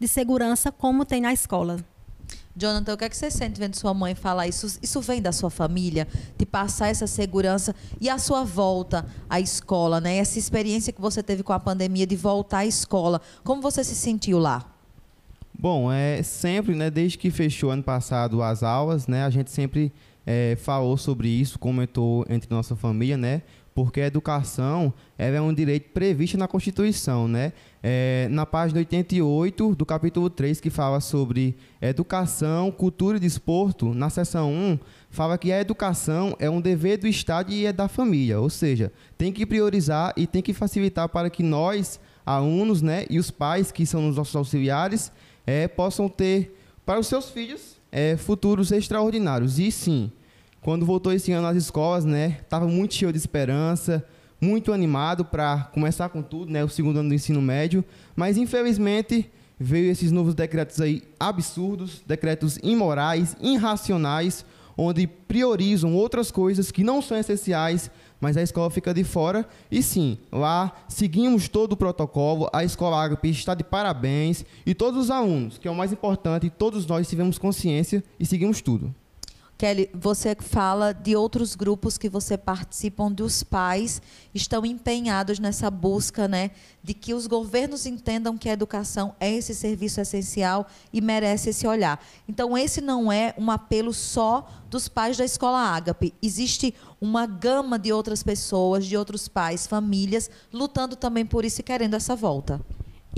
[0.00, 1.78] de segurança como tem na escola.
[2.58, 4.78] Jonathan, o que é que você sente vendo sua mãe falar isso?
[4.82, 10.00] Isso vem da sua família, de passar essa segurança e a sua volta à escola,
[10.00, 10.16] né?
[10.16, 13.20] Essa experiência que você teve com a pandemia de voltar à escola.
[13.44, 14.66] Como você se sentiu lá?
[15.56, 16.90] Bom, é sempre, né?
[16.90, 19.24] Desde que fechou ano passado as aulas, né?
[19.24, 19.92] A gente sempre
[20.26, 23.42] é, falou sobre isso, comentou entre nossa família, né?
[23.78, 27.52] Porque a educação é um direito previsto na Constituição, né?
[27.80, 34.10] É, na página 88 do capítulo 3, que fala sobre educação, cultura e desporto, na
[34.10, 38.40] seção 1, fala que a educação é um dever do Estado e é da família,
[38.40, 43.16] ou seja, tem que priorizar e tem que facilitar para que nós, alunos, né, e
[43.16, 45.12] os pais, que são os nossos auxiliares,
[45.46, 46.52] é, possam ter
[46.84, 49.60] para os seus filhos é, futuros extraordinários.
[49.60, 50.10] E sim,
[50.60, 54.04] quando voltou esse ano às escolas, né, estava muito cheio de esperança,
[54.40, 59.30] muito animado para começar com tudo, né, o segundo ano do ensino médio, mas infelizmente
[59.58, 64.44] veio esses novos decretos aí absurdos, decretos imorais, irracionais,
[64.76, 67.90] onde priorizam outras coisas que não são essenciais,
[68.20, 69.46] mas a escola fica de fora.
[69.70, 75.04] E sim, lá seguimos todo o protocolo, a escola Agape está de parabéns e todos
[75.04, 78.94] os alunos, que é o mais importante, todos nós tivemos consciência e seguimos tudo.
[79.58, 84.00] Kelly, você fala de outros grupos que você participam, dos pais
[84.32, 89.52] estão empenhados nessa busca, né, de que os governos entendam que a educação é esse
[89.56, 92.00] serviço essencial e merece esse olhar.
[92.28, 96.14] Então, esse não é um apelo só dos pais da escola Ágape.
[96.22, 101.64] Existe uma gama de outras pessoas, de outros pais, famílias, lutando também por isso e
[101.64, 102.60] querendo essa volta.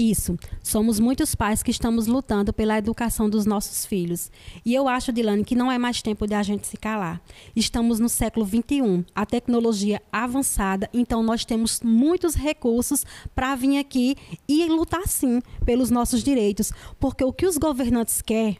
[0.01, 0.39] Isso.
[0.63, 4.31] Somos muitos pais que estamos lutando pela educação dos nossos filhos.
[4.65, 7.21] E eu acho, Dilane, que não é mais tempo de a gente se calar.
[7.55, 14.17] Estamos no século XXI, a tecnologia avançada, então nós temos muitos recursos para vir aqui
[14.49, 16.73] e lutar, sim, pelos nossos direitos.
[16.99, 18.57] Porque o que os governantes querem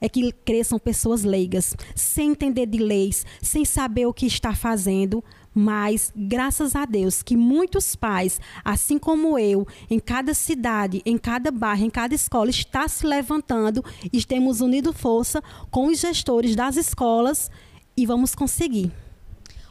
[0.00, 5.22] é que cresçam pessoas leigas, sem entender de leis, sem saber o que está fazendo,
[5.54, 11.50] mas graças a Deus que muitos pais, assim como eu, em cada cidade, em cada
[11.50, 16.76] bairro, em cada escola, está se levantando e temos unido força com os gestores das
[16.76, 17.50] escolas
[17.96, 18.92] e vamos conseguir.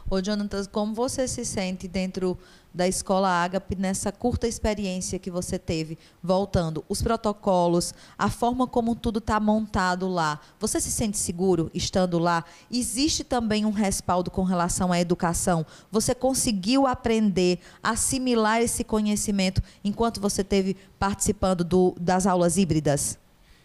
[0.08, 2.36] Ô, Jonathan, como você se sente dentro
[2.72, 8.94] da Escola Ágape nessa curta experiência que você teve, voltando, os protocolos, a forma como
[8.94, 12.44] tudo está montado lá, você se sente seguro estando lá?
[12.70, 15.66] Existe também um respaldo com relação à educação?
[15.90, 23.18] Você conseguiu aprender, assimilar esse conhecimento enquanto você teve participando do, das aulas híbridas?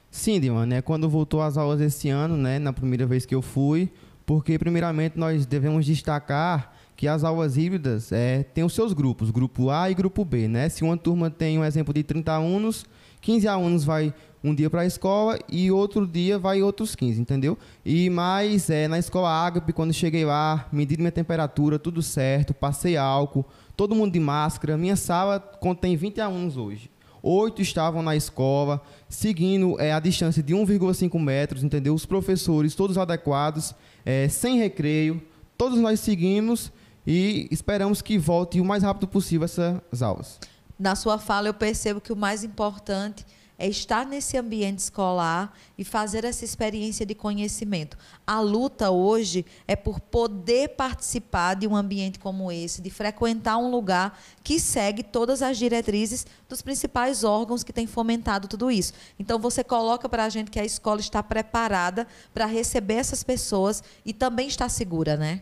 [0.10, 0.82] Sim, Dilma, né?
[0.82, 3.92] Quando voltou às aulas esse ano, né, na primeira vez que eu fui,
[4.26, 9.70] porque primeiramente nós devemos destacar que as aulas híbridas é, têm os seus grupos, grupo
[9.70, 10.70] A e grupo B, né?
[10.70, 12.86] Se uma turma tem um exemplo de 30 alunos,
[13.22, 17.58] 15 alunos vai um dia para a escola e outro dia vai outros 15, entendeu?
[17.84, 22.96] E mais é, na escola Ágape, quando cheguei lá, medi minha temperatura, tudo certo, passei
[22.96, 23.44] álcool,
[23.76, 24.78] todo mundo de máscara.
[24.78, 26.92] Minha sala contém 20 alunos hoje.
[27.24, 28.80] Oito estavam na escola,
[29.10, 31.96] seguindo é, a distância de 1,5 metros, entendeu?
[31.96, 33.74] Os professores todos adequados,
[34.06, 35.20] é, sem recreio,
[35.58, 36.72] todos nós seguimos
[37.06, 40.40] e esperamos que volte o mais rápido possível essas aulas.
[40.78, 43.26] Na sua fala, eu percebo que o mais importante
[43.58, 47.98] é estar nesse ambiente escolar e fazer essa experiência de conhecimento.
[48.28, 53.72] A luta hoje é por poder participar de um ambiente como esse, de frequentar um
[53.72, 58.94] lugar que segue todas as diretrizes dos principais órgãos que têm fomentado tudo isso.
[59.18, 63.82] Então, você coloca para a gente que a escola está preparada para receber essas pessoas
[64.06, 65.42] e também está segura, né?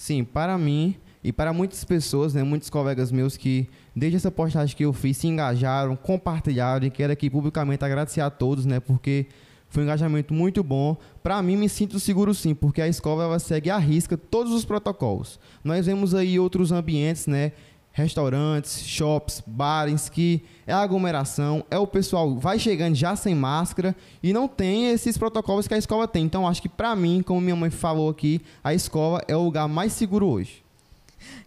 [0.00, 4.74] Sim, para mim e para muitas pessoas, né, muitos colegas meus que, desde essa postagem
[4.74, 9.26] que eu fiz, se engajaram, compartilharam e quero aqui publicamente agradecer a todos, né, porque
[9.68, 10.96] foi um engajamento muito bom.
[11.22, 14.64] Para mim, me sinto seguro sim, porque a escola ela segue à risca todos os
[14.64, 15.38] protocolos.
[15.62, 17.52] Nós vemos aí outros ambientes, né,
[18.00, 24.32] restaurantes, shops, bares, que é aglomeração, é o pessoal vai chegando já sem máscara e
[24.32, 26.24] não tem esses protocolos que a escola tem.
[26.24, 29.68] Então, acho que para mim, como minha mãe falou aqui, a escola é o lugar
[29.68, 30.62] mais seguro hoje.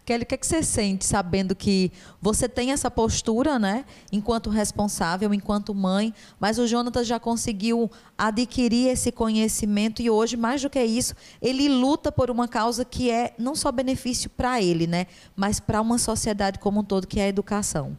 [0.04, 1.90] Kelly, o que, é que você sente sabendo que
[2.20, 8.88] você tem essa postura, né, enquanto responsável, enquanto mãe, mas o Jonatas já conseguiu adquirir
[8.88, 13.34] esse conhecimento e hoje, mais do que isso, ele luta por uma causa que é
[13.38, 17.24] não só benefício para ele, né, mas para uma sociedade como um todo, que é
[17.24, 17.96] a educação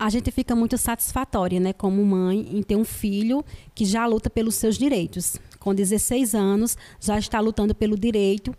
[0.00, 4.30] a gente fica muito satisfatória, né, como mãe, em ter um filho que já luta
[4.30, 5.36] pelos seus direitos.
[5.58, 8.54] Com 16 anos, já está lutando pelo direito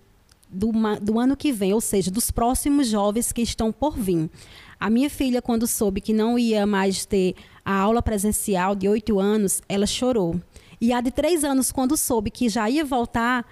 [0.50, 0.72] do,
[1.02, 4.30] do ano que vem, ou seja, dos próximos jovens que estão por vir.
[4.80, 9.20] A minha filha, quando soube que não ia mais ter a aula presencial de oito
[9.20, 10.39] anos, ela chorou.
[10.82, 13.45] E a de três anos, quando soube que já ia voltar,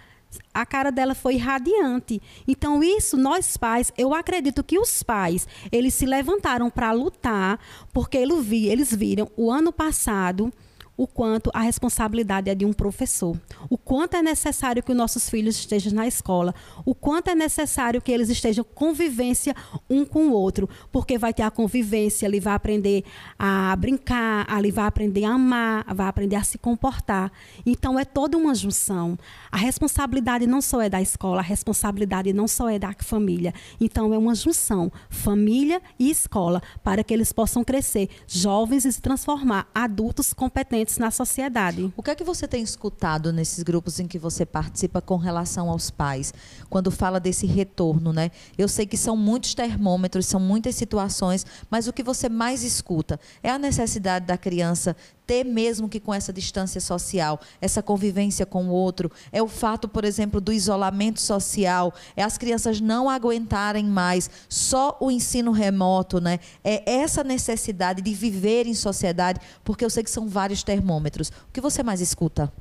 [0.54, 2.22] a cara dela foi radiante.
[2.48, 7.60] Então, isso, nós pais, eu acredito que os pais, eles se levantaram para lutar,
[7.93, 10.52] porque eles viram o ano passado
[10.98, 13.39] o quanto a responsabilidade é de um professor,
[13.70, 18.02] o quanto é necessário que os nossos filhos estejam na escola, o quanto é necessário
[18.02, 19.56] que eles estejam convivência
[19.88, 23.04] um com o outro, porque vai ter a convivência, ele vai aprender
[23.38, 27.32] a brincar, ele vai aprender a amar, vai aprender a se comportar.
[27.64, 29.18] Então é toda uma junção.
[29.52, 33.54] A responsabilidade não só é da escola, a responsabilidade não só é da família.
[33.80, 39.02] Então é uma junção, família e escola, para que eles possam crescer jovens e se
[39.02, 41.92] transformar adultos competentes na sociedade.
[41.98, 45.70] O que é que você tem escutado nesses grupos em que você participa com relação
[45.70, 46.34] aos pais,
[46.70, 48.32] quando fala desse retorno, né?
[48.58, 53.20] Eu sei que são muitos termômetros, são muitas situações, mas o que você mais escuta
[53.44, 54.96] é a necessidade da criança
[55.28, 59.88] ter mesmo que com essa distância social, essa convivência com o outro, é o fato,
[59.89, 66.21] por exemplo, do isolamento social, é as crianças não aguentarem mais só o ensino remoto,
[66.21, 66.39] né?
[66.63, 71.28] É essa necessidade de viver em sociedade, porque eu sei que são vários termômetros.
[71.28, 72.51] O que você mais escuta?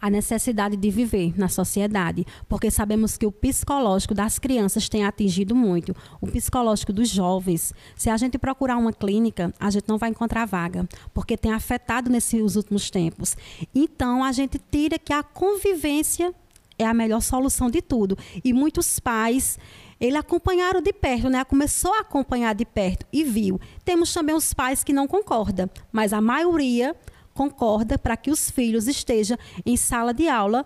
[0.00, 5.54] A necessidade de viver na sociedade, porque sabemos que o psicológico das crianças tem atingido
[5.54, 7.74] muito, o psicológico dos jovens.
[7.96, 12.10] Se a gente procurar uma clínica, a gente não vai encontrar vaga, porque tem afetado
[12.10, 13.36] nesses últimos tempos.
[13.74, 16.34] Então, a gente tira que a convivência
[16.78, 18.16] é a melhor solução de tudo.
[18.42, 19.58] E muitos pais
[20.00, 21.44] ele acompanharam de perto, né?
[21.44, 23.60] Começou a acompanhar de perto e viu.
[23.84, 26.96] Temos também os pais que não concordam, mas a maioria
[27.34, 30.64] concorda para que os filhos estejam em sala de aula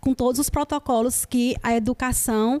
[0.00, 2.60] com todos os protocolos que a educação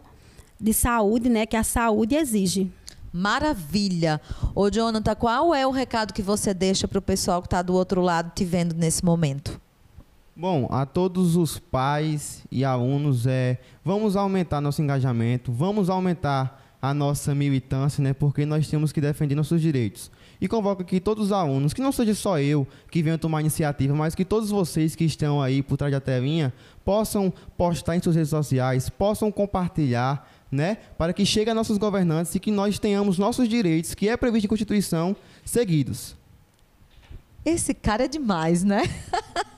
[0.60, 2.70] de saúde, né, que a saúde exige.
[3.12, 4.20] Maravilha.
[4.54, 7.74] Ô, Jonathan, qual é o recado que você deixa para o pessoal que está do
[7.74, 9.60] outro lado te vendo nesse momento?
[10.34, 16.92] Bom, a todos os pais e alunos, é, vamos aumentar nosso engajamento, vamos aumentar a
[16.92, 20.10] nossa militância, né, porque nós temos que defender nossos direitos
[20.40, 23.94] e convoco aqui todos os alunos, que não seja só eu que venha tomar iniciativa,
[23.94, 26.52] mas que todos vocês que estão aí por trás da telinha
[26.84, 32.34] possam postar em suas redes sociais, possam compartilhar né, para que chegue a nossos governantes
[32.34, 35.14] e que nós tenhamos nossos direitos, que é previsto em Constituição,
[35.44, 36.16] seguidos.
[37.44, 38.82] Esse cara é demais, né?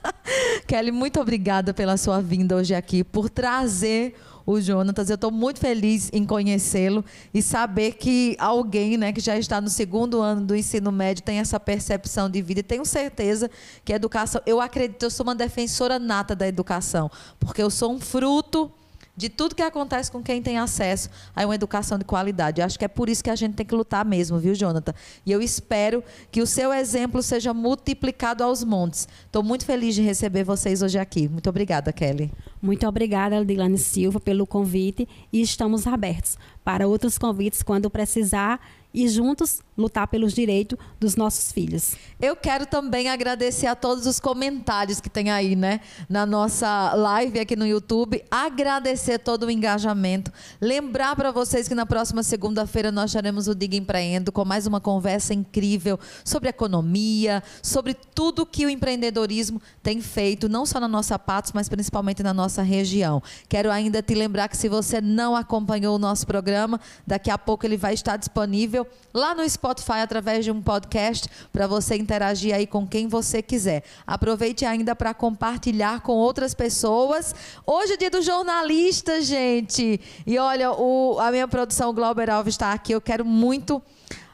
[0.67, 4.15] Kelly, muito obrigada pela sua vinda hoje aqui, por trazer
[4.45, 5.09] o Jonatas.
[5.09, 9.69] Eu estou muito feliz em conhecê-lo e saber que alguém né, que já está no
[9.69, 12.59] segundo ano do ensino médio tem essa percepção de vida.
[12.59, 13.49] E tenho certeza
[13.83, 14.41] que a educação.
[14.45, 18.71] Eu acredito, eu sou uma defensora nata da educação, porque eu sou um fruto
[19.15, 22.61] de tudo que acontece com quem tem acesso a uma educação de qualidade.
[22.61, 24.93] Acho que é por isso que a gente tem que lutar mesmo, viu, Jonathan?
[25.25, 29.07] E eu espero que o seu exemplo seja multiplicado aos montes.
[29.25, 31.27] Estou muito feliz de receber vocês hoje aqui.
[31.27, 32.31] Muito obrigada, Kelly.
[32.61, 38.59] Muito obrigada, Dilane Silva, pelo convite e estamos abertos para outros convites quando precisar
[38.95, 41.95] e juntos lutar pelos direitos dos nossos filhos.
[42.19, 47.39] Eu quero também agradecer a todos os comentários que tem aí, né, na nossa live
[47.39, 48.23] aqui no YouTube.
[48.31, 50.31] Agradecer todo o engajamento.
[50.61, 54.79] Lembrar para vocês que na próxima segunda-feira nós teremos o Diga Empreendo com mais uma
[54.79, 61.19] conversa incrível sobre economia, sobre tudo que o empreendedorismo tem feito, não só na nossa
[61.19, 63.21] Patos, mas principalmente na nossa região.
[63.49, 67.65] Quero ainda te lembrar que se você não acompanhou o nosso programa, daqui a pouco
[67.65, 72.67] ele vai estar disponível lá no Spotify através de um podcast para você interagir aí
[72.67, 73.83] com quem você quiser.
[74.05, 77.33] Aproveite ainda para compartilhar com outras pessoas.
[77.65, 79.99] Hoje é dia do jornalista, gente.
[80.25, 82.93] E olha, o, a minha produção Glauber Alves está aqui.
[82.93, 83.81] Eu quero muito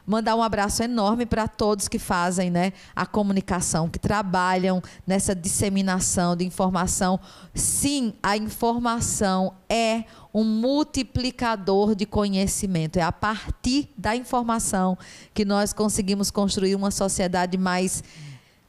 [0.05, 6.35] mandar um abraço enorme para todos que fazem né, a comunicação, que trabalham nessa disseminação
[6.35, 7.19] de informação.
[7.53, 10.03] Sim, a informação é
[10.33, 12.97] um multiplicador de conhecimento.
[12.97, 14.97] É a partir da informação
[15.33, 18.03] que nós conseguimos construir uma sociedade mais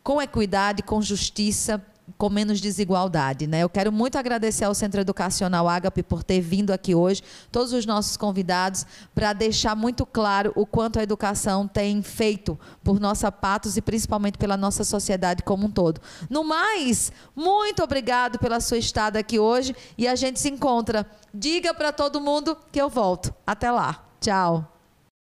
[0.03, 1.81] com equidade, com justiça
[2.19, 3.47] com menos desigualdade.
[3.47, 3.61] Né?
[3.61, 7.87] Eu quero muito agradecer ao Centro Educacional Agape por ter vindo aqui hoje, todos os
[7.87, 13.77] nossos convidados, para deixar muito claro o quanto a educação tem feito por nossa Patos
[13.77, 16.01] e principalmente pela nossa sociedade como um todo.
[16.29, 21.07] No mais, muito obrigado pela sua estada aqui hoje e a gente se encontra.
[21.33, 23.35] Diga para todo mundo que eu volto.
[23.47, 24.05] Até lá.
[24.21, 24.72] Tchau.